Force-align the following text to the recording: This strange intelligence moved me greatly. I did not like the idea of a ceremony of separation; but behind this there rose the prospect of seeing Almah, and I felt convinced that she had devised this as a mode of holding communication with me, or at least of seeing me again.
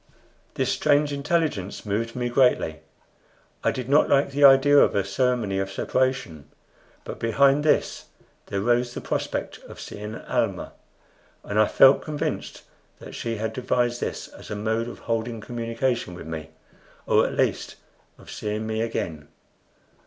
This 0.55 0.71
strange 0.71 1.13
intelligence 1.13 1.85
moved 1.85 2.15
me 2.15 2.27
greatly. 2.27 2.79
I 3.63 3.69
did 3.69 3.87
not 3.87 4.09
like 4.09 4.31
the 4.31 4.43
idea 4.43 4.79
of 4.79 4.95
a 4.95 5.03
ceremony 5.03 5.59
of 5.59 5.71
separation; 5.71 6.49
but 7.03 7.19
behind 7.19 7.63
this 7.63 8.05
there 8.47 8.61
rose 8.61 8.95
the 8.95 8.99
prospect 8.99 9.59
of 9.67 9.79
seeing 9.79 10.15
Almah, 10.15 10.71
and 11.43 11.59
I 11.59 11.67
felt 11.67 12.01
convinced 12.01 12.63
that 12.97 13.13
she 13.13 13.35
had 13.35 13.53
devised 13.53 14.01
this 14.01 14.27
as 14.27 14.49
a 14.49 14.55
mode 14.55 14.87
of 14.87 14.97
holding 15.05 15.39
communication 15.39 16.15
with 16.15 16.25
me, 16.25 16.49
or 17.05 17.23
at 17.27 17.35
least 17.35 17.75
of 18.17 18.31
seeing 18.31 18.65
me 18.65 18.81
again. 18.81 19.27